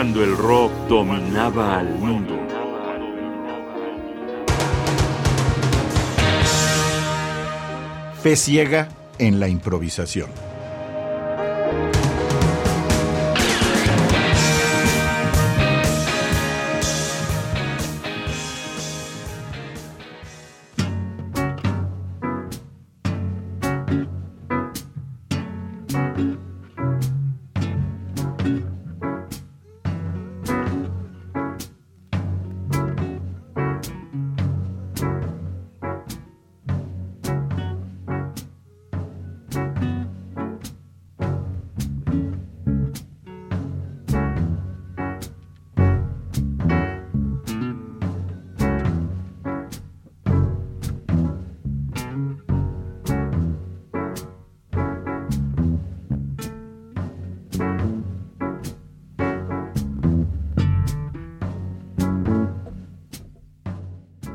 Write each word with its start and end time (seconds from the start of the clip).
cuando 0.00 0.24
el 0.24 0.34
rock 0.34 0.72
dominaba 0.88 1.78
al 1.78 1.94
mundo. 1.98 2.34
Fe 8.22 8.34
ciega 8.34 8.88
en 9.18 9.38
la 9.38 9.48
improvisación. 9.48 10.49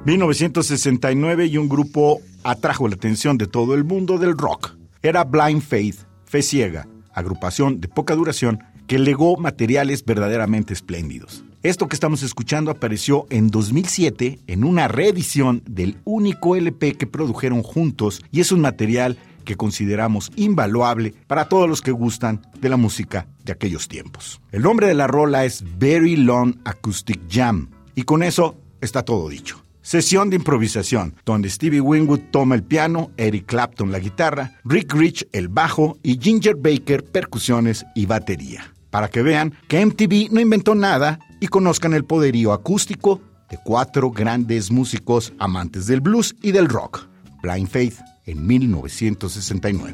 1969 0.06 1.48
y 1.48 1.58
un 1.58 1.67
grupo 1.67 2.22
atrajo 2.44 2.88
la 2.88 2.94
atención 2.94 3.39
de 3.39 3.48
todo 3.48 3.73
el 3.73 3.84
mundo 3.84 4.20
del 4.20 4.38
rock. 4.38 4.75
Era 5.02 5.23
Blind 5.23 5.64
Faith, 5.64 5.97
Fe 6.25 6.44
Ciega, 6.44 6.88
agrupación 7.12 7.81
de 7.81 7.88
poca 7.88 8.14
duración 8.14 8.59
que 8.86 9.00
legó 9.00 9.36
materiales 9.36 10.06
verdaderamente 10.06 10.73
espléndidos. 10.73 11.44
Esto 11.64 11.88
que 11.88 11.95
estamos 11.95 12.22
escuchando 12.22 12.70
apareció 12.70 13.25
en 13.31 13.50
2007 13.50 14.42
en 14.45 14.64
una 14.64 14.88
reedición 14.88 15.64
del 15.67 15.97
único 16.03 16.56
LP 16.56 16.94
que 16.94 17.08
produjeron 17.08 17.64
juntos 17.64 18.22
y 18.31 18.42
es 18.42 18.52
un 18.52 18.62
material 18.62 19.17
que 19.44 19.56
consideramos 19.56 20.31
invaluable 20.36 21.16
para 21.25 21.50
todos 21.50 21.67
los 21.67 21.81
que 21.81 21.90
gustan 21.90 22.45
de 22.62 22.69
la 22.69 22.78
música 22.78 23.25
de 23.44 23.53
aquellos 23.53 23.88
tiempos. 23.88 24.40
El 24.52 24.62
nombre 24.62 24.86
de 24.86 24.94
la 24.94 25.08
rola 25.08 25.45
es 25.45 25.64
Very 25.80 26.16
Long 26.16 26.58
Acoustic 26.64 27.22
Jam 27.28 27.72
y 27.95 28.03
con 28.03 28.22
eso 28.22 28.56
está 28.81 29.02
todo 29.02 29.30
dicho. 29.30 29.64
Sesión 29.86 30.31
de 30.31 30.38
improvisación, 30.38 31.14
donde 31.25 31.47
Stevie 31.47 31.80
Winwood 31.80 32.31
toma 32.31 32.55
el 32.55 32.64
piano, 32.64 33.11
Eric 33.17 33.45
Clapton 33.45 33.91
la 33.91 34.00
guitarra, 34.00 34.59
Rick 34.64 34.91
Rich 34.95 35.28
el 35.31 35.47
bajo 35.47 36.00
y 36.02 36.17
Ginger 36.19 36.55
Baker 36.55 37.05
percusiones 37.05 37.86
y 37.94 38.08
batería. 38.08 38.73
Para 38.89 39.09
que 39.09 39.22
vean 39.22 39.53
que 39.67 39.86
MTV 39.86 40.31
no 40.31 40.41
inventó 40.41 40.73
nada 40.73 41.19
y 41.39 41.50
conozcan 41.50 41.94
el 41.94 42.03
poderío 42.03 42.52
acústico 42.52 43.22
de 43.47 43.59
cuatro 43.63 44.09
grandes 44.09 44.72
músicos 44.72 45.33
amantes 45.38 45.86
del 45.86 46.02
blues 46.02 46.36
y 46.41 46.52
del 46.52 46.67
rock. 46.67 47.06
Blind 47.44 47.67
Faith 47.67 48.00
en 48.25 48.47
1969. 48.47 49.94